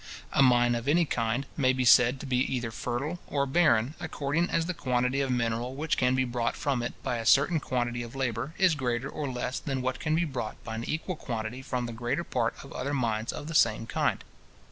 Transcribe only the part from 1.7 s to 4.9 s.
be said to be either fertile or barren, according as the